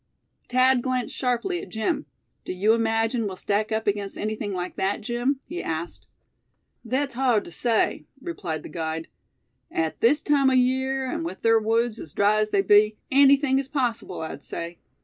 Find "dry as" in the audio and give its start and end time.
12.13-12.49